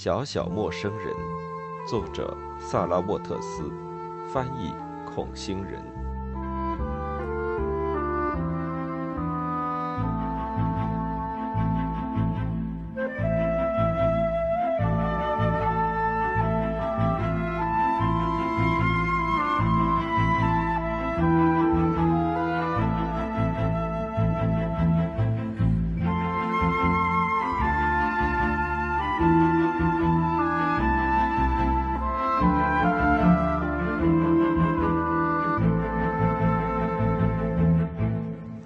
[0.00, 1.12] 小小陌生人，
[1.84, 3.68] 作者萨拉沃特斯，
[4.32, 4.72] 翻译
[5.04, 5.97] 孔星人。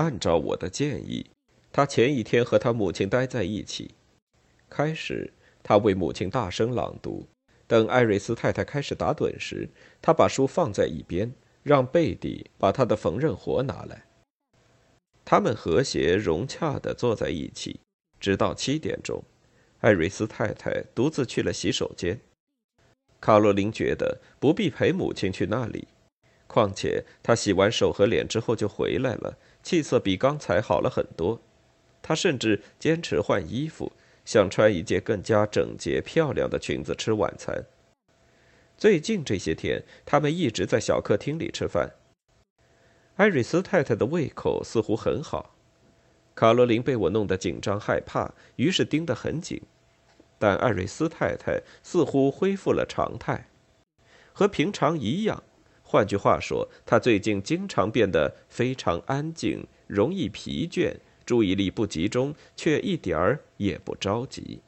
[0.03, 1.31] 按照我的建议，
[1.71, 3.95] 他前一天和他母亲待在一起。
[4.69, 7.29] 开始，他为母亲大声朗读。
[7.69, 9.69] 等艾瑞斯太太开始打盹时，
[10.03, 14.03] 他把书放在一边，让贝蒂把他的缝纫活拿来。
[15.25, 17.79] 他们和谐融洽地坐在一起，
[18.19, 19.23] 直到七点钟。
[19.83, 22.19] 艾瑞斯太太独自去了洗手间。
[23.21, 25.87] 卡洛琳觉得不必陪母亲去那里，
[26.49, 29.39] 况且她洗完手和脸之后就回来了。
[29.63, 31.41] 气色比刚才好了很多，
[32.03, 33.93] 他甚至坚持换衣服，
[34.25, 37.65] 想穿一件更加整洁漂亮的裙子吃晚餐。
[38.77, 41.93] 最近这些天，他们一直在小客厅里吃饭。
[43.17, 45.55] 艾瑞斯太太的胃口似乎很好，
[46.35, 49.63] 卡罗琳被我弄得紧张害怕，于是盯得很紧。
[50.39, 53.49] 但艾瑞斯太太似乎恢复了常态，
[54.33, 55.45] 和平常一样。
[55.93, 64.63] 换句话说，他最近经常变得非常安静，容易疲倦，注意力不集中，却一点儿也不着急。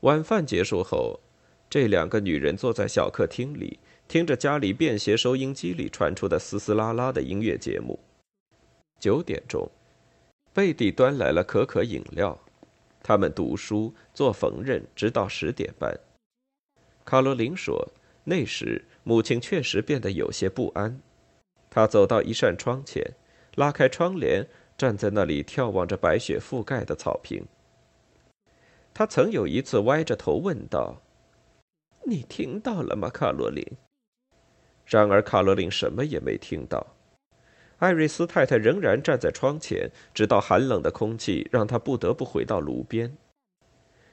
[0.00, 1.18] 晚饭结束后，
[1.70, 7.98] 这两个女人坐在小客厅里，听着家里便携收音机里传出的嘶嘶啦啦的音乐节目。
[8.98, 9.66] 九点钟，
[10.52, 12.38] 贝蒂端来了可可饮料，
[13.02, 15.98] 他们读书、做缝纫，直到十点半。
[17.06, 17.88] 卡罗琳说。
[18.30, 21.00] 那时，母亲确实变得有些不安。
[21.68, 23.04] 她走到一扇窗前，
[23.56, 24.46] 拉开窗帘，
[24.78, 27.44] 站在那里眺望着白雪覆盖的草坪。
[28.94, 31.02] 她曾有一次歪着头问道
[32.06, 33.66] ：“你听到了吗，卡罗琳？”
[34.86, 36.86] 然而，卡罗琳什么也没听到。
[37.78, 43.16] 艾瑞斯太太仍然站在窗前，直到寒冷的空气让她不得不回到炉边。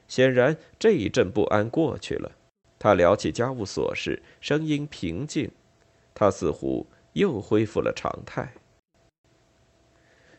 [0.08, 2.32] 显然，这一阵不安过去了。
[2.78, 5.50] 他聊起家务琐事，声音平静。
[6.14, 8.52] 他似乎又恢复了常态。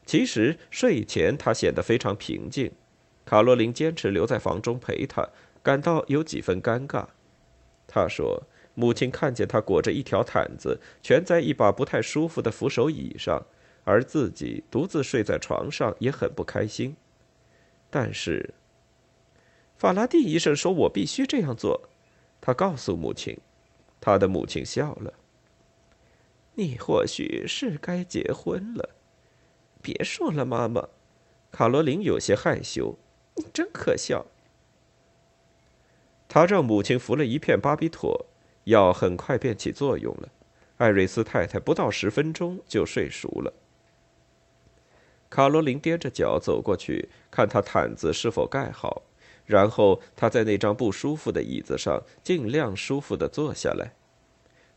[0.05, 2.71] 其实睡前他显得非常平静。
[3.25, 5.29] 卡罗琳坚持留在房中陪他，
[5.61, 7.05] 感到有几分尴尬。
[7.85, 13.45] 他说：“母亲看见他裹着一条毯子，蜷在一把不太舒服的扶手椅上，
[13.83, 16.95] 而自己独自睡在床上，也很不开心。”
[17.91, 18.53] 但是，
[19.77, 21.89] 法拉第医生说：“我必须这样做。”
[22.41, 23.37] 他告诉母亲，
[23.99, 25.13] 他的母亲笑了。
[26.55, 28.89] 你或许是该结婚了。
[29.81, 30.89] 别说了，妈妈。
[31.51, 32.97] 卡罗琳有些害羞。
[33.35, 34.25] 你真可笑。
[36.27, 38.25] 他让母亲服了一片巴比妥，
[38.65, 40.29] 药很快便起作用了。
[40.77, 43.53] 艾瑞斯太太不到十分钟就睡熟了。
[45.29, 49.03] 卡罗琳踮着脚走过去，看他毯子是否盖好。
[49.49, 53.93] 然后他在那张不舒服的椅子上尽量舒服地坐下来。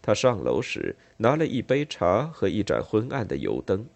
[0.00, 3.86] 他上楼时拿了一杯茶和一盏昏暗的油灯。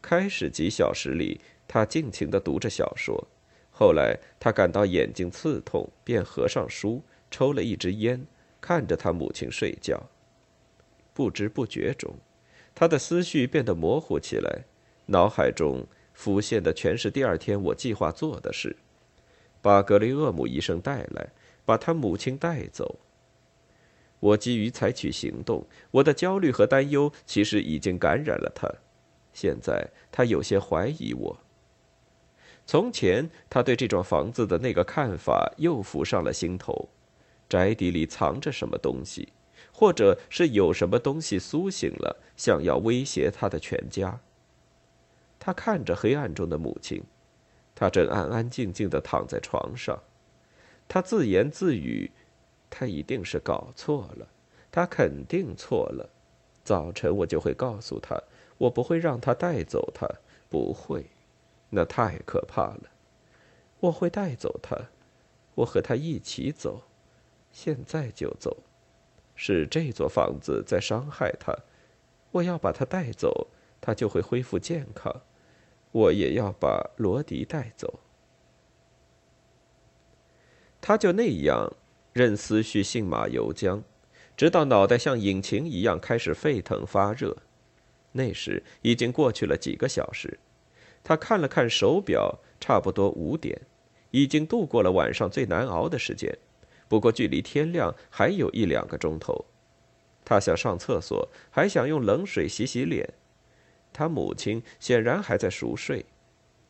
[0.00, 3.28] 开始几小时里，他尽情地读着小说。
[3.70, 8.26] 后来他感到眼睛刺痛，便合上书，抽了一支烟，
[8.58, 10.08] 看着他母亲睡觉。
[11.12, 12.14] 不知不觉中，
[12.74, 14.64] 他的思绪变得模糊起来，
[15.04, 18.74] 脑海中浮现的全是第二天我计划做的事。
[19.62, 21.30] 把格雷厄姆医生带来，
[21.64, 22.98] 把他母亲带走。
[24.20, 28.68] 我急于采取行动，我的焦虑和担忧其实已经感染了他。
[29.32, 31.38] 现在他有些怀疑我。
[32.66, 36.88] 从前他对这幢房子的那个看法又浮上了心头：
[37.48, 39.32] 宅邸里藏着什么东西，
[39.72, 44.20] 或者是有什么东西苏醒了，想要威胁他的全家。
[45.38, 47.02] 他看着黑暗中的母亲。
[47.80, 49.98] 他正安安静静地躺在床上，
[50.86, 52.10] 他自言自语
[52.68, 54.28] ：“他一定是搞错了，
[54.70, 56.10] 他肯定错了。
[56.62, 58.22] 早晨我就会告诉他，
[58.58, 60.06] 我不会让他带走他，
[60.50, 61.06] 不会，
[61.70, 62.82] 那太可怕了。
[63.80, 64.76] 我会带走他，
[65.54, 66.82] 我和他一起走，
[67.50, 68.58] 现在就走。
[69.34, 71.56] 是这座房子在伤害他，
[72.32, 73.46] 我要把他带走，
[73.80, 75.22] 他就会恢复健康。”
[75.92, 78.00] 我也要把罗迪带走。
[80.80, 81.72] 他就那样
[82.12, 83.82] 任思绪信马由缰，
[84.36, 87.36] 直到脑袋像引擎一样开始沸腾发热。
[88.12, 90.38] 那时已经过去了几个小时。
[91.02, 93.60] 他看了看手表，差不多五点，
[94.10, 96.36] 已经度过了晚上最难熬的时间。
[96.88, 99.44] 不过距离天亮还有一两个钟头。
[100.24, 103.14] 他想上厕所，还想用冷水洗洗脸。
[103.92, 106.04] 他母亲显然还在熟睡，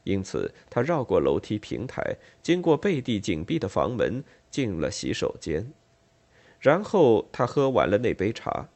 [0.04, 5.72] 因此他绕过楼梯平台，经过背地紧闭的房门，进了洗手间。
[6.58, 8.68] 然后他喝完了那杯茶，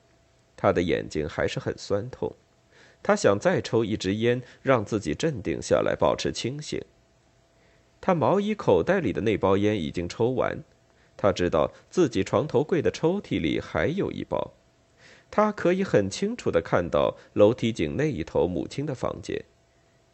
[0.56, 2.34] 他的眼睛还是很酸痛。
[3.02, 6.82] 他想再抽一支烟，让自己镇定下来，保持清醒。
[8.00, 10.62] 他毛衣口袋里的那包烟已经抽完，
[11.16, 14.52] 他知道自己床头柜的抽屉里还有一包。
[15.36, 19.44] 他可以很清楚地看到楼梯井那一头母亲的房间，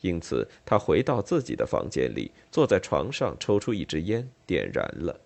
[0.00, 5.20] 因此他回到自己的房间里，坐在床上抽出一支烟，点燃了。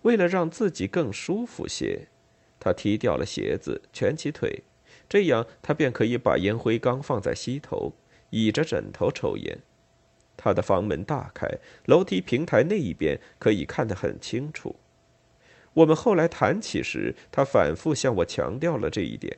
[0.00, 2.08] 为了让自己更舒服些，
[2.58, 4.62] 他踢掉了鞋子，蜷起腿。
[5.06, 7.92] 这样，他便可以把烟灰缸放在膝头，
[8.30, 9.58] 倚着枕头抽烟。
[10.38, 11.46] 他的房门大开，
[11.84, 14.76] 楼梯平台那一边可以看得很清楚。
[15.76, 19.36] 我们后来谈起时，他反复向我强调了这一点。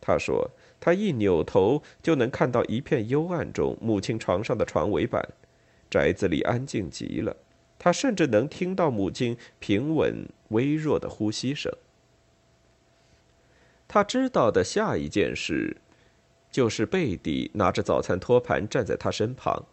[0.00, 5.26] 他说，他一扭头就能看到一片幽暗中母亲床上的床尾板。
[5.88, 7.36] 宅子里安静极了，
[7.78, 11.72] 他甚至能听到母亲平稳、微弱的呼吸声。
[13.86, 15.76] 他知道的下一件事，
[16.50, 19.66] 就是贝蒂拿着早餐托盘站在他身旁，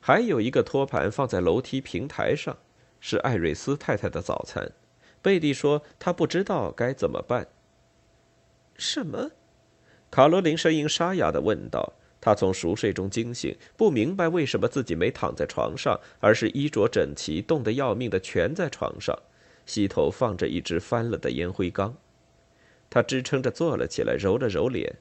[0.00, 2.56] 还有一个托盘放在楼梯平台上，
[2.98, 4.72] 是艾瑞斯太太的早餐。
[5.22, 7.48] 贝蒂说他不知道该怎么办。
[8.76, 9.30] 什么？
[10.10, 11.94] 卡罗琳声音沙哑的问道。
[12.22, 19.18] 她从熟睡中惊醒，不明白为什么自己没躺在床上，而是衣着整齐、冻得要命的蜷在床上，
[19.64, 21.96] 膝头放着一只翻了的烟灰缸。
[22.90, 24.96] 他支撑着坐了起来，揉了揉脸。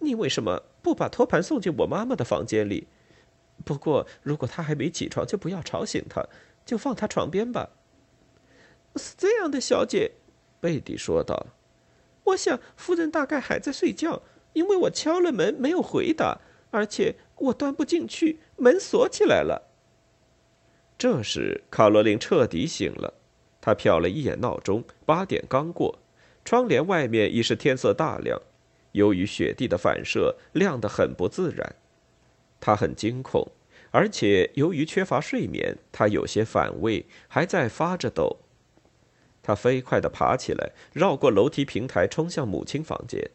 [0.00, 2.86] 你为什么不把托盘送进我妈妈的房间里？
[3.64, 6.22] 不过，如果她还没起床，就不要吵醒她，
[6.66, 7.70] 就放她床边吧。
[8.98, 10.12] 是这样的，小姐，
[10.60, 11.46] 贝蒂说道。
[12.24, 14.22] 我想夫人大概还在睡觉，
[14.52, 16.40] 因为我敲了门没有回答，
[16.70, 19.70] 而且我端不进去，门锁起来了。
[20.98, 23.14] 这时，卡罗琳彻底醒了，
[23.60, 25.98] 她瞟了一眼闹钟，八点刚过。
[26.44, 28.40] 窗帘外面已是天色大亮，
[28.92, 31.76] 由于雪地的反射，亮得很不自然。
[32.58, 33.52] 她很惊恐，
[33.90, 38.38] 而且由于缺乏睡眠，她有些反胃，还在发着抖。
[39.46, 43.30] 他飞快地爬起来，绕过楼梯平台，冲向母亲房间。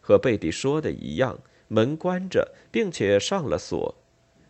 [0.00, 3.94] 和贝蒂说的一样，门关着，并且上了锁。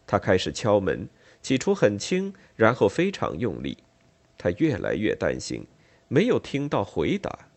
[0.07, 1.09] 他开始敲门，
[1.43, 3.79] 起初很轻，然后非常用力。
[4.39, 5.67] 他越来越担心，
[6.07, 7.49] 没有听到回答。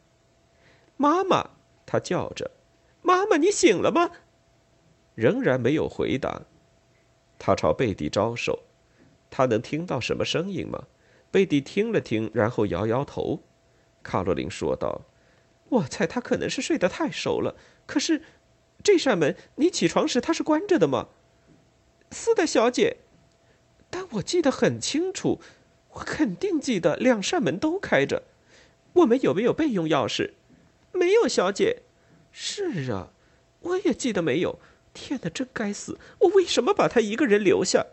[0.97, 1.51] 妈妈，
[1.85, 2.49] 他叫着
[3.03, 4.09] ：“妈妈，你醒了吗？”
[5.13, 6.41] 仍然没有回答。
[7.37, 8.63] 他朝贝蒂招手。
[9.29, 10.87] 他能听到什么声音吗？
[11.35, 13.43] 贝蒂听了听，然后摇摇头。
[14.01, 15.01] 卡洛琳说道
[15.67, 17.57] ：“我猜他可能是睡得太熟了。
[17.85, 18.21] 可是，
[18.81, 21.09] 这扇门你起床时它是关着的吗
[22.09, 22.99] ？”“是的，小姐。
[23.91, 25.41] ”“但我记得很清楚，
[25.95, 28.23] 我肯定记得两扇门都开着。
[28.93, 30.35] 我们有没有备用钥匙？”
[30.97, 31.81] 没有，小姐。
[32.31, 33.11] 是啊，
[33.59, 34.57] 我也记得没有。
[34.93, 35.99] 天哪，真该死！
[36.19, 37.87] 我为什么把他一个人留下？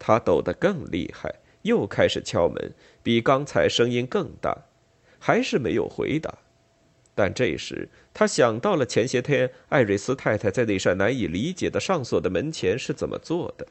[0.00, 4.66] 他抖得更厉害，又开始敲门，比刚才声音更大，
[5.18, 6.38] 还是没有回答。
[7.14, 13.66] 但这时他想到了前些天艾瑞斯太太在那扇难以理解的上锁的门前是怎么做的。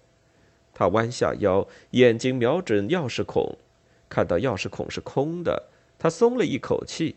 [0.73, 3.57] 他弯下腰，眼睛瞄准钥匙孔，
[4.07, 7.15] 看到钥匙孔是空的，他松了一口气。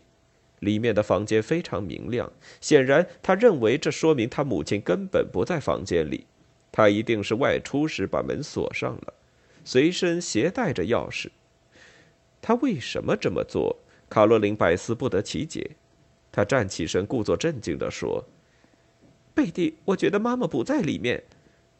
[0.59, 6.25] 里面的房间非常明亮，显然他认为这说明他母亲根本不在房间里，
[6.71, 9.13] 他一定是外出时把门锁上了，
[9.63, 11.29] 随身携带着钥匙。
[12.41, 13.79] 他为什么这么做？
[14.09, 15.71] 卡罗琳百思不得其解。
[16.31, 18.25] 他站起身，故作镇静地说
[19.33, 21.23] ：“贝蒂，我觉得妈妈不在里面，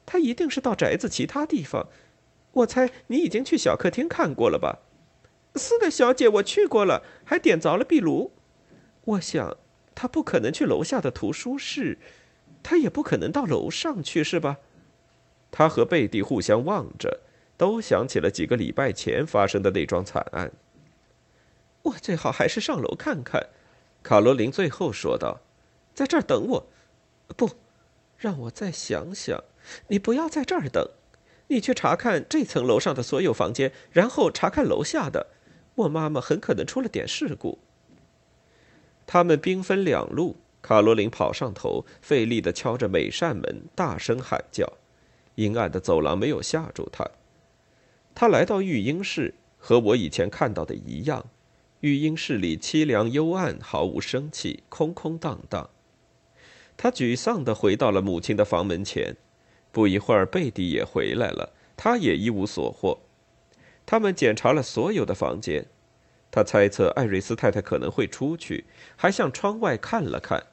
[0.05, 1.87] 她一定是到宅子其他地方。
[2.51, 4.79] 我猜你已经去小客厅看过了吧
[5.55, 8.31] ？”“是的，小姐，我去过了，还点着了壁炉。”
[9.05, 9.57] 我想，
[9.93, 11.97] 他不可能去楼下的图书室，
[12.61, 14.59] 他也不可能到楼上去，是吧？
[15.51, 17.21] 他和贝蒂互相望着，
[17.63, 20.51] 都想起了几个礼拜前发生的那桩惨案。
[21.83, 23.41] 我最好还是上楼看看，
[24.03, 25.39] 卡罗琳最后说道
[25.95, 26.67] ：“在这儿等我。
[27.37, 27.51] 不，
[28.17, 29.41] 让我再想想。
[29.87, 30.85] 你不要在这儿等，
[31.47, 35.27] 你去查看这层楼上的所有房间，然后查看楼下的。
[35.75, 37.59] 我妈妈很可能出了点事故。”
[39.07, 40.35] 他们兵分两路。
[40.61, 44.69] 卡罗琳跑上头，费力地敲着每扇门，大声喊叫。
[45.35, 47.09] 阴暗的走廊没有吓住他。
[48.15, 51.25] 他来到育婴室，和我以前看到的一样。
[51.81, 55.69] 育婴室里凄凉幽暗，毫无生气，空空荡荡。
[56.77, 59.17] 他沮丧地回到了母亲的房门前。
[59.71, 62.99] 不一会儿，贝蒂也回来了，他也一无所获。
[63.85, 65.65] 他们检查了所有的房间。
[66.31, 68.65] 他猜测艾瑞斯太太可能会出去，
[68.95, 70.47] 还向窗外看了看。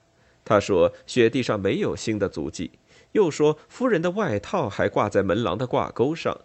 [0.45, 2.73] 他说：“雪地上没有新的足迹。”
[3.13, 6.41] 又说：“夫人的外套还挂在门廊的挂钩上，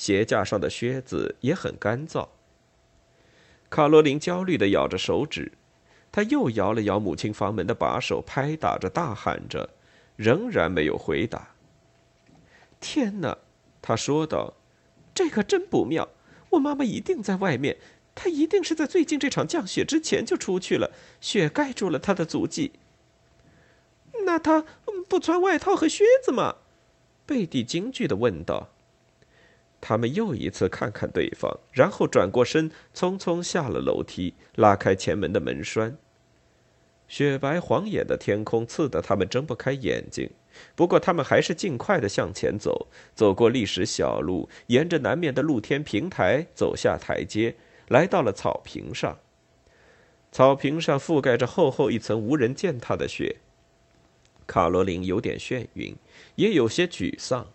[0.00, 2.28] 鞋架上的靴子也很干燥。”
[3.68, 5.52] 卡罗琳焦虑地咬着手指，
[6.10, 9.68] 她又摇了摇母亲房门的把手，拍打着，大喊着，
[10.16, 11.50] 仍然没有回答。
[12.80, 13.36] “天哪！”
[13.82, 14.54] 他说道
[15.14, 16.08] ，“这可真不妙。
[16.52, 17.76] 我妈妈一定在外面，
[18.14, 22.72] 她一定是在最近这场降雪之前就出去了，雪盖住了她的足迹。”
[24.24, 24.64] 那他
[25.08, 26.56] 不穿外套和靴子吗？
[27.26, 28.68] 贝蒂惊惧的问道。
[29.80, 35.96] 他们又一次看看对方，然后转过身，匆匆下了楼梯，拉开前门的门栓。
[37.08, 40.30] 雪白晃眼的天空刺得他们睁不开眼睛，
[40.76, 47.56] 不过他们还是尽快的向前走，走过历史小路，沿着南面的露天平台走下台阶，
[47.88, 49.18] 来到了草坪上。
[50.30, 53.38] 草坪上覆盖着厚厚一层无人践踏的雪。
[54.46, 55.96] 卡罗琳有点眩晕，
[56.36, 57.48] 也有些沮丧。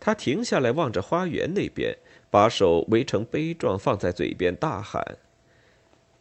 [0.00, 1.98] 他停下来，望着花园那边，
[2.30, 5.18] 把手围成杯状放在嘴边，大喊：“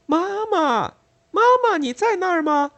[0.06, 0.96] 妈妈，
[1.32, 2.74] 妈妈，你在那儿吗？”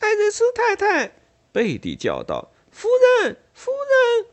[0.00, 1.12] 艾瑞斯太太，
[1.52, 2.88] 贝蒂叫道：“夫
[3.22, 4.26] 人，夫人。”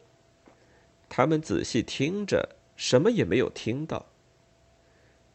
[1.07, 4.07] 他们仔细听着，什么也没有听到。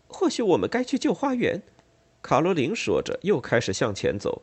[0.09, 1.63] 或许我们该去旧花园，
[2.23, 4.43] 卡罗琳说着，又开始向前走。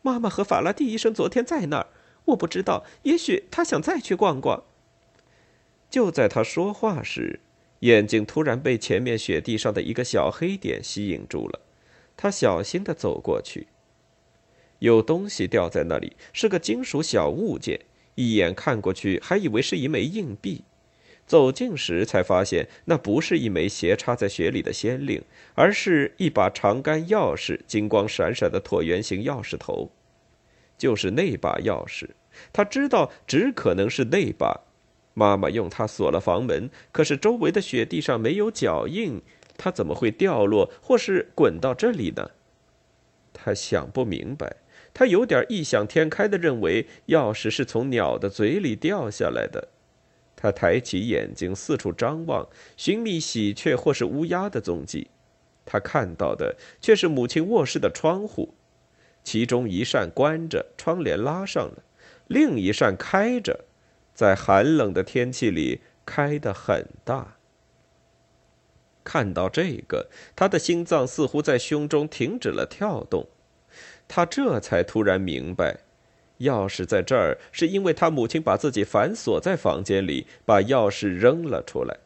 [0.00, 1.88] 妈妈和法拉第医生昨天在那儿，
[2.24, 4.64] 我不知道，也许他想再去逛逛。
[5.90, 7.40] 就在他说话时，
[7.80, 11.60] 眼睛突然被前面雪地上的一个小黑点吸引住了。
[12.16, 13.66] 他小心地走过去，
[14.78, 17.80] 有东西掉在那里，是个金属小物件，
[18.14, 20.62] 一眼看过去还以为是一枚硬币。
[21.26, 25.22] 走近时才发现，那不是一枚斜插在雪里的先令，
[25.54, 29.90] 而是一把长杆钥匙，金光闪闪的椭圆形钥匙头。
[30.76, 32.10] 就是那把钥匙，
[32.52, 34.60] 他知道只可能是那把。
[35.14, 39.20] 妈妈用它锁了房门，可是周围的雪地上没有脚印，
[39.56, 42.30] 它怎么会掉落或是滚到这里呢？
[43.32, 44.56] 他想不明白。
[44.92, 49.68] 他有点异想天开的认为，钥匙是从鸟的嘴里掉下来的。
[50.34, 55.08] 他抬起眼睛，四处张望，寻觅喜鹊或是乌鸦的踪迹。
[55.64, 58.54] 他看到的却是母亲卧室的窗户，
[59.22, 61.82] 其中一扇关着，窗帘拉上了；
[62.26, 63.64] 另一扇开着，
[64.20, 67.38] 在寒冷的天气里开得很大。
[69.02, 73.26] 看到这个，他的心脏似乎在胸中停止了跳动。
[74.06, 75.78] 他这才突然明白。
[76.40, 81.96] 钥匙在这儿，是因为他母亲把自己反锁在房间里，把钥匙扔了出来。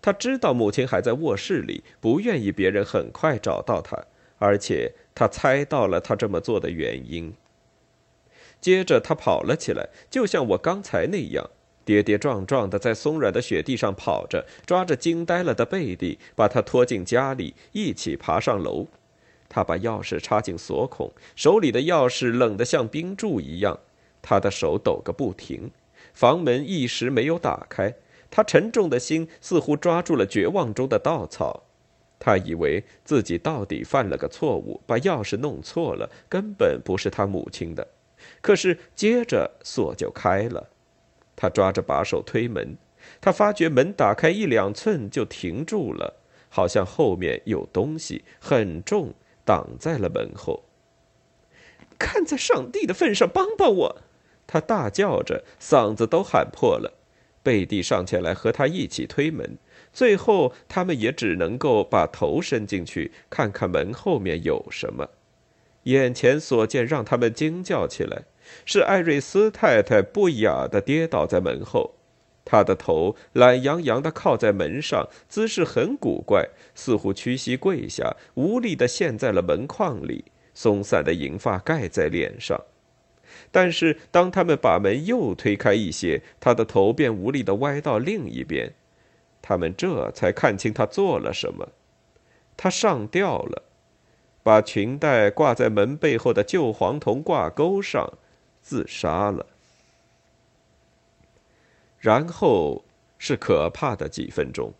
[0.00, 4.00] 他知道母亲还在卧室里，不愿意别人很快找到他，
[4.38, 7.34] 而且他猜到了他这么做的原因。
[8.60, 11.48] 接着，他跑了起来，就像我刚才那样，
[11.84, 18.86] 跌跌撞撞地在松软的雪地上跑着，抓着惊呆了的贝蒂，把他拖进家里，一起爬上楼。
[19.48, 23.78] 他把钥匙插进锁孔，手里的钥匙冷得像冰柱一样，
[24.22, 25.70] 他的手抖个不停。
[26.12, 27.94] 房门一时没有打开，
[28.30, 31.64] 他沉重的心似乎抓住了绝望中的稻草。
[32.18, 37.88] 他以为自己到底犯了个错误，把钥匙弄错了，根本不是他母亲的。
[38.40, 40.70] 可是接着锁就开了，
[41.36, 42.76] 他抓着把手推门，
[43.20, 46.16] 他发觉门打开一两寸就停住了，
[46.48, 49.14] 好像后面有东西很重。
[49.42, 50.62] 挡在了门后。
[51.98, 53.96] 看在上帝的份上，帮帮我！
[54.46, 56.92] 他大叫着，嗓子都喊破了。
[57.42, 59.58] 贝蒂上前来和他一起推门，
[59.92, 65.08] 最后他们也只能够把头伸进去，看看门后面有什么。
[65.84, 68.24] 眼前所见让他们惊叫起来：
[68.64, 71.94] 是艾瑞斯太太不雅地跌倒在门后。
[72.44, 82.60] 她的头懒洋洋地靠在门上，姿势很古怪，似乎屈膝跪下，无力地陷在了门框里，松散的银发盖在脸上。
[83.52, 88.72] 但是当他们把门又推开一些，他的头便无力地歪到另一边。
[89.42, 91.68] 他们这才看清他做了什么。
[92.56, 93.62] 他上吊了，
[94.42, 98.18] 把裙带挂在门背后的旧黄铜挂钩上，
[98.60, 99.46] 自杀了。
[101.98, 102.84] 然后
[103.18, 104.72] 是可怕的几分钟，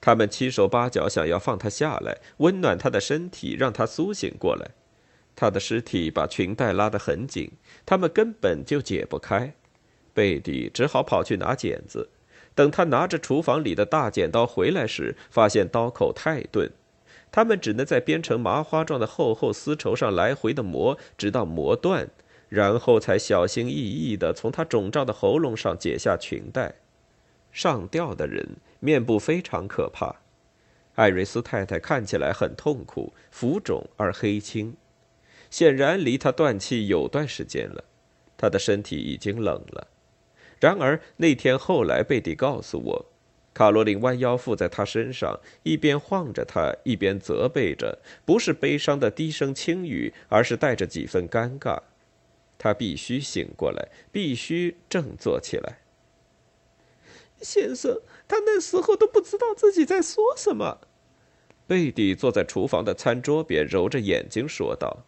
[0.00, 4.70] 他们七手八脚想要放他下来，温暖他的身体，让他苏醒过来。
[5.36, 7.52] 他的尸体把裙带拉得很紧，
[7.86, 9.54] 他们根本就解不开。
[10.12, 12.10] 贝蒂只好跑去拿剪子。
[12.52, 16.68] 等他拿着厨房里的大剪刀回来时，发现刀口太钝。
[17.30, 22.10] 他们只能在编成麻花状的厚厚丝绸上来回的磨，直到磨断，
[22.50, 26.74] 然后才小心翼翼地从他肿胀的喉咙上解下裙带。
[27.50, 30.16] 上吊的人面部非常可怕，
[30.96, 34.76] 艾瑞斯太太看起来很痛苦，浮肿而黑青，
[35.48, 37.84] 显然离他断气有段时间了。
[38.36, 39.86] 他的身体已经冷了。
[40.58, 43.06] 然而那天后来，贝蒂告诉我。
[43.52, 51.80] 卡罗琳弯腰附在他身上，一边晃着他，一边责备着，不是悲伤的低声轻语，而是带着几分尴尬。
[52.62, 55.78] 他必须醒过来，必须振作起来。
[57.40, 60.82] 先生，他那时候都不知道自己在说什么。
[61.66, 65.04] 贝蒂坐在厨房的餐桌边，揉着眼睛说道：“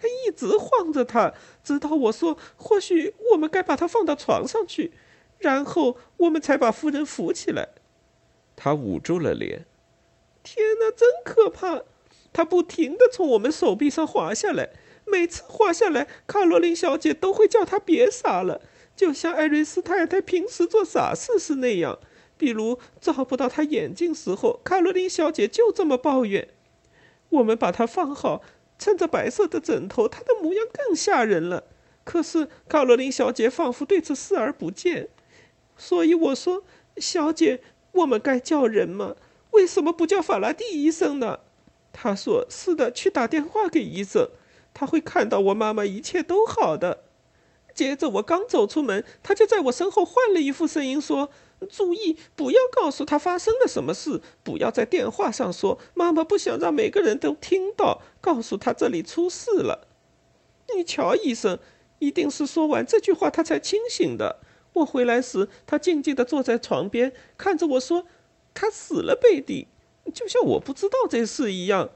[0.00, 4.94] 他一直晃着他，直到我说或许我们该把他放到床上去。”
[5.36, 7.68] 然后我们才把夫人扶起来。
[8.56, 9.66] 他捂住了脸。
[10.42, 11.82] 天哪，真可怕！
[12.32, 14.70] 他不停的从我们手臂上滑下来，
[15.10, 18.60] 每次滑下来，卡罗琳小姐都会叫他别傻了，
[18.94, 21.98] 就像艾瑞斯太太平时做傻事时那样。
[22.36, 26.48] 比如照不到他眼睛时候，卡罗琳小姐就这么抱怨。
[27.30, 28.42] 我们把他放好，
[28.78, 31.64] 趁着白色的枕头，他的模样更吓人了。
[32.04, 35.08] 可是卡罗琳小姐仿佛对此视而不见。
[35.76, 36.62] 所以我说，
[36.96, 37.60] 小姐，
[37.92, 39.16] 我们该叫人吗？
[39.50, 41.40] 为什么不叫法拉第医生呢？
[41.92, 44.28] 他说：“是的，去打电话给医生，
[44.78, 47.02] 他会看到我妈妈一切都好的。”
[47.74, 51.30] 接着我刚走出门，他就在我身后换了一副声音说
[51.68, 58.02] ：“注意，不要告诉他发生了什么事，不要在电话上说，妈妈不想让每个人都听到。
[58.20, 59.88] 告诉他这里出事了。”
[60.74, 61.58] 你瞧，医生，
[61.98, 64.40] 一定是说完这句话他才清醒的。
[64.74, 68.06] 我回来时，他静静地坐在床边，看着我说
[68.54, 69.68] ：“他死了，贝蒂，
[70.12, 71.90] 就像我不知道这事一样。”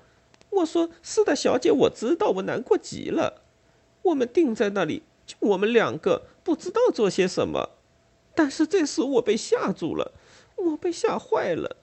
[0.53, 3.43] 我说：“是的，小姐，我知道，我难过极了。”
[4.03, 7.71] 我们定在那里，就我们两个，不知道做些什么。
[8.35, 10.13] 但是这时我被吓住了，
[10.57, 11.77] 我被吓坏了。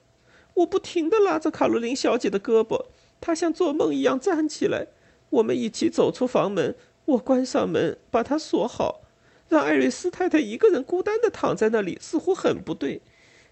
[0.54, 2.86] 我不停地拉着卡罗琳小姐的胳膊，
[3.20, 4.88] 她像做梦一样站起来。
[5.30, 9.00] 我们一起走出房门，我关上门，把她锁好。
[9.48, 13.00] 让艾瑞斯太太一个人孤单的躺在那里，似乎很不对。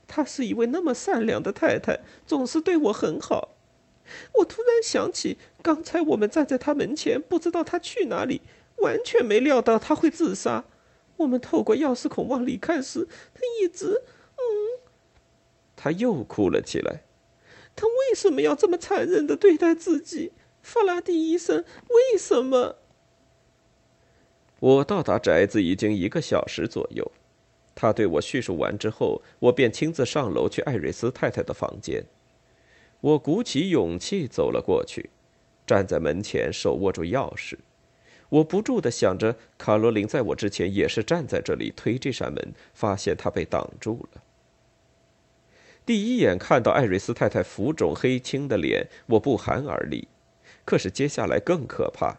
[0.07, 3.57] 她是一位那么善良的太太，总是对我很好。
[4.35, 8.43] 我突然想起，刚才我们站在他门前，不知道他去哪里，
[8.79, 10.65] 完全没料到他会自杀。
[11.17, 14.03] 我们透过钥匙孔往里看时，他一直……
[14.37, 14.81] 嗯，
[15.75, 17.03] 他又哭了起来。
[17.75, 20.33] 他为什么要这么残忍的对待自己？
[20.63, 22.77] 法拉第医生，为什么？
[24.61, 27.13] 我到达宅子已经一个小时左右，
[27.75, 32.05] 他对我叙述完之后，我便亲自上楼去艾瑞斯太太的房间。
[33.01, 35.11] 我鼓起勇气走了过去，
[35.67, 37.57] 站在门前，手握住钥匙。
[38.29, 44.23] 我不住地想着，卡罗琳在我之前也是站在这里推这扇门，发现她被挡住了。
[45.87, 50.09] 第一眼看到艾瑞斯太太浮肿黑青的脸，我不寒而栗。
[50.67, 52.19] 可是接下来更可怕。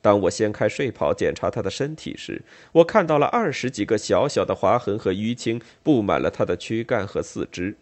[0.00, 7.76] 当我掀开睡袍检查他的身体时，我看到了二十几个小小的划痕和淤青，布满了他的躯干和四肢，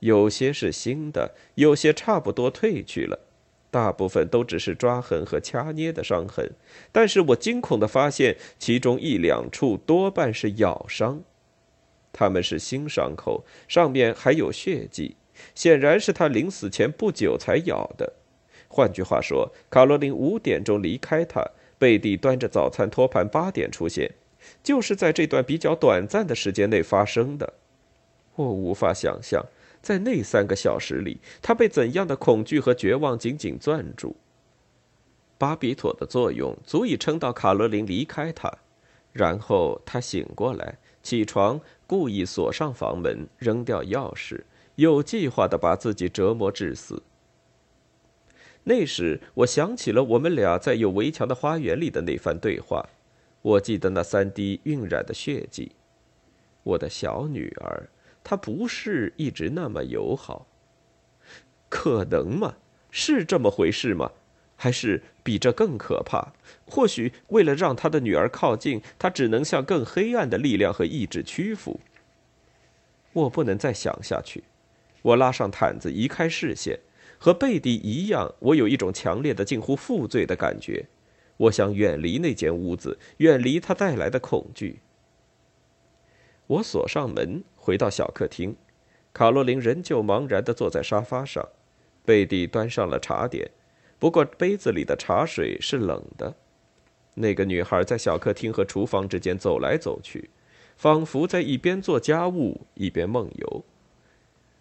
[0.00, 3.18] 有些是新的，有些差不多褪去了，
[3.70, 6.50] 大部分都只是抓痕和掐捏的伤痕。
[6.92, 11.22] 但是我惊恐地发现，其中一两处多半是咬伤，
[12.12, 15.16] 他们是新伤口，上面还有血迹，
[15.54, 18.12] 显然是他临死前不久才咬的。
[18.68, 21.44] 换句话说，卡罗琳五点钟离开他。
[21.78, 24.10] 贝蒂端着早餐托盘，八点出现，
[24.62, 27.52] 就是在这段比较短暂的时间内发生的。
[28.34, 29.44] 我无法想象，
[29.86, 34.16] 在那三个小时里，他被怎样的恐惧和绝望紧紧攥住。
[35.38, 38.52] 巴比妥的作用足以撑到卡罗琳离开他，
[39.12, 44.42] 然后他醒过来，起床，故意锁上房门，扔掉钥匙，
[44.74, 47.00] 有计划地把自己折磨致死。
[48.64, 52.84] 那时，我想起了我们俩在有围墙的花园里的那番对话。
[53.40, 55.70] 我记得那三滴晕染的血迹。
[56.64, 57.88] 我的小女儿，
[58.28, 60.48] 他不是一直那么友好。
[61.68, 62.56] 可能吗？
[62.90, 64.10] 是这么回事吗？
[64.56, 66.32] 还是比这更可怕？
[66.66, 71.78] 或许为了让他的女儿靠近，他只能向更黑暗的力量和意志屈服。
[73.12, 74.42] 我不能再想下去。
[75.02, 76.80] 我拉上毯子，移开视线。
[77.18, 80.86] 和贝蒂一样，我有一种强烈的、近乎负罪的感觉。
[81.36, 84.80] 我想远离那间屋子，远离它带来的恐惧。
[86.46, 88.54] 我锁上门，回到小客厅。
[89.12, 91.48] 卡洛琳仍旧茫然地坐在沙发上。
[92.04, 93.50] 贝蒂端上了茶点，
[93.98, 96.36] 不过杯子里的茶水是冷的。
[97.14, 100.30] 那个女孩在小客厅和厨房之间走来走去，
[100.76, 103.64] 仿佛在一边做家务一边梦游。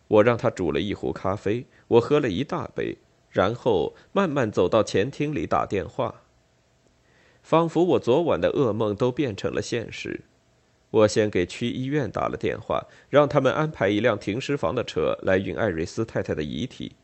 [0.07, 2.97] 我让她煮了一壶咖啡，我喝了一大杯，
[3.29, 6.23] 然后慢慢走到前厅里打电话。
[7.43, 10.21] 仿佛我昨晚的噩梦都变成了现实。
[10.91, 16.95] 我先给区医院打了电话，让他们安排一辆停尸房的车来运艾瑞斯太太的遗体。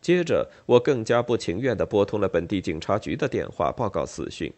[0.00, 4.52] 接着，我更加不情愿地拨通了本地警察局的电话，报告死讯。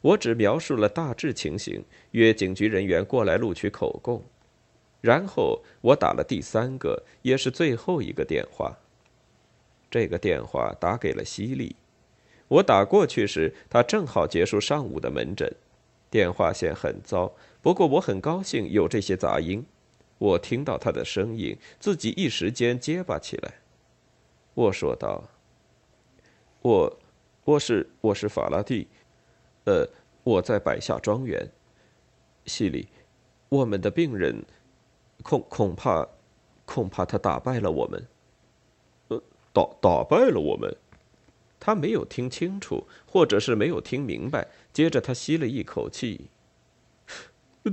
[0.00, 4.22] 我只描述了大致情形，约警局人员过来录取口供。
[5.02, 8.78] 然后，我打了第三个，也是最后一个电话。
[9.90, 11.76] 这个电话打给了西利。
[12.48, 15.50] 我打过去时，他正好结束上午的门诊。
[16.10, 19.64] 电话线很糟，不过我很高兴有这些杂音。
[20.18, 23.54] 我听到他的声音，自己一时间结巴起来。
[24.52, 25.24] 我说道
[26.60, 26.98] ：“我，
[27.44, 28.86] 我是我是法拉第，
[29.64, 29.88] 呃，
[30.22, 31.50] 我在百下庄园。
[32.44, 32.88] 西里，
[33.48, 34.44] 我们的病人，
[35.22, 36.06] 恐恐怕，
[36.66, 38.06] 恐怕他打败了我们。
[39.08, 39.22] 呃，
[39.54, 40.76] 打打败了我们。”
[41.58, 44.48] 他没有听清楚，或者是没有听明白。
[44.72, 46.28] 接着他吸了一口气。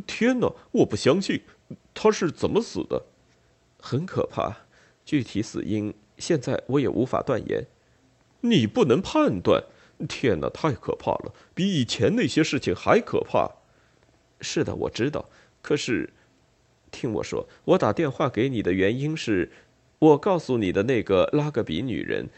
[0.06, 0.54] 天哪！
[0.71, 1.41] 我不相信，
[1.93, 3.06] 他是怎么死的？
[3.80, 4.65] 很可怕，
[5.06, 7.65] 具体死因现在我也无法断言。
[8.41, 9.63] 你不能判断？
[10.08, 13.50] 天哪，太可怕了，比以前那些事情还可怕。
[14.41, 15.30] 是的，我知道。
[15.62, 16.13] 可是，
[16.91, 19.52] 听我说，我打电话给你的原因是，
[20.00, 22.30] 我告诉你的那个拉格比女人。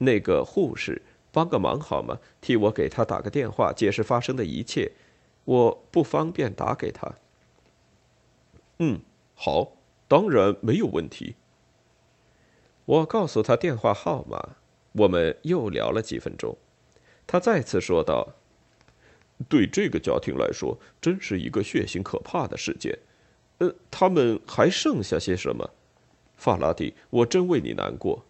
[0.00, 2.20] 那个护士，帮个忙好吗？
[2.40, 4.92] 替我给她打个电话，解释发生的一切。
[5.48, 7.10] 我不方便打给他。
[8.80, 9.00] 嗯，
[9.34, 9.72] 好，
[10.06, 11.36] 当然没有问题。
[12.84, 14.56] 我告诉他电话号码。
[14.92, 16.56] 我们又聊了几分钟。
[17.26, 18.34] 他再次说道
[19.48, 22.98] ：“对这个家庭来说，真是一个血腥可怕的事件。
[23.58, 25.70] 呃，他们还剩下些什么？
[26.36, 28.24] 法拉第，我真为你难过。”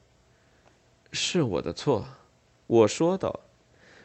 [1.11, 2.07] 是我的错，
[2.66, 3.40] 我说道。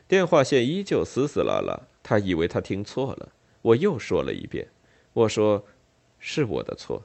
[0.08, 1.82] 电话线依旧死死拉拉。
[2.04, 3.30] 他以为他听错了。
[3.62, 4.68] 我又说了一遍
[5.14, 5.66] ：“我说，
[6.20, 7.02] 是我的错，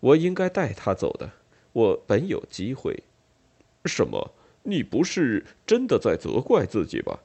[0.00, 1.30] 我应该带他走的。
[1.72, 3.04] 我本有机会。”
[3.84, 4.32] 什么？
[4.62, 7.20] 你不是真的在责怪自己吧？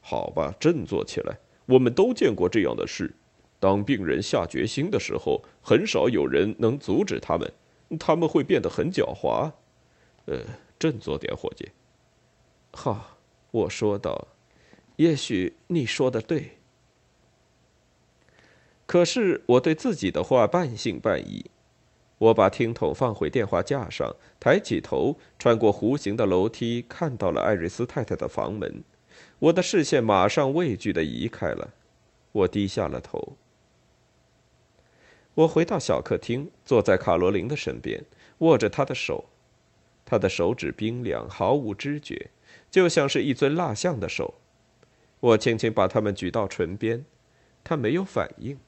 [0.00, 1.38] 好吧，振作起来。
[1.66, 3.14] 我们都见过这样的事。
[3.60, 7.52] 当病人下决心的时候，很少有人能阻止他们。
[7.98, 9.52] 他们会变得很狡猾。
[10.24, 10.40] 呃。
[10.76, 11.70] 振作点，伙计。
[12.72, 13.16] 好，
[13.52, 14.28] 我说道。
[14.96, 16.58] 也许你说的对。
[18.86, 21.46] 可是我对自己的话半信半疑。
[22.18, 28.84] 我把听筒放回电话架上，抬起头，穿过弧形的楼梯，看到了艾瑞斯太太的房门。
[29.40, 31.74] 我的视线马上畏惧的移开了。
[32.32, 33.36] 我低下了头。
[35.34, 38.04] 我回到小客厅，坐在卡罗琳的身边，
[38.38, 39.24] 握着她的手。
[40.04, 42.30] 她的手指冰凉，毫无知觉，
[42.70, 44.34] 就像是一尊蜡像的手。
[45.24, 47.02] 我轻轻把它们举到唇边，
[47.62, 48.58] 他没有反应，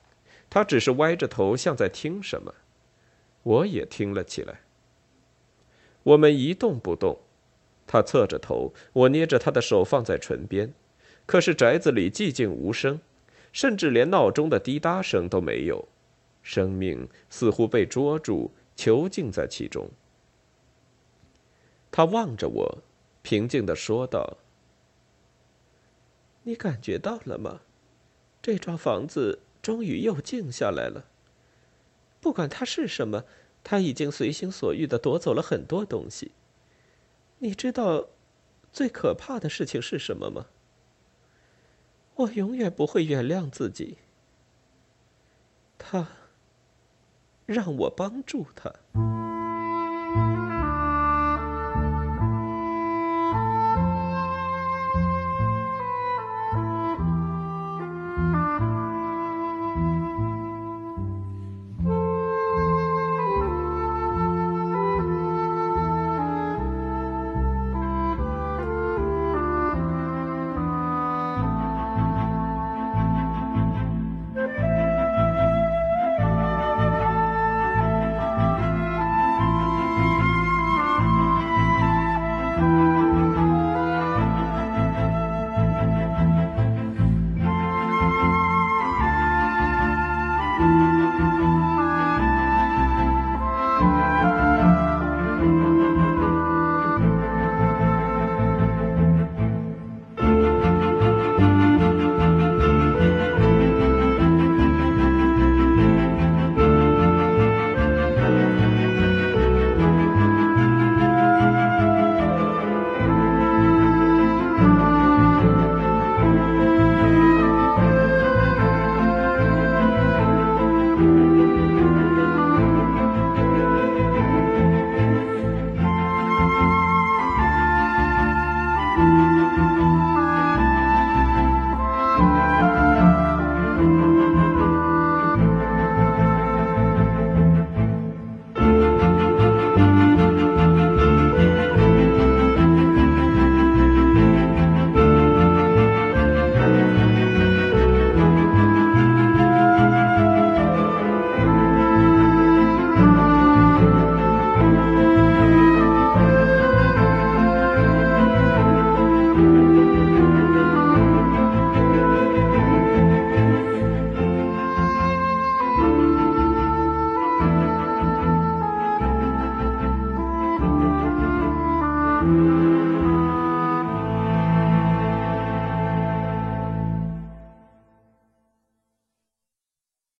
[0.48, 2.54] 他只是歪着头，像在听什么。
[3.42, 4.62] 我也听了起来。
[6.02, 7.18] 我们一动不动，
[7.86, 10.72] 他侧着头，我捏着他的手放在唇边。
[11.26, 12.98] 可是宅子里寂静无声，
[13.52, 15.86] 甚至连闹钟的滴答声都没有，
[16.42, 19.90] 生命似乎被捉住，囚禁在其中。
[21.90, 22.78] 他望着我，
[23.20, 24.38] 平静的说道
[26.46, 27.62] ：“你感觉到了吗？
[28.40, 31.06] 这幢房子终于又静下来了。
[32.20, 33.24] 不管它是什么，
[33.64, 36.30] 它已经随心所欲的夺走了很多东西。
[37.38, 38.10] 你知道
[38.72, 40.46] 最可怕的事情是什么吗？
[42.14, 43.98] 我永远不会原谅自己。
[45.76, 46.08] 他
[47.44, 48.72] 让我帮助他。”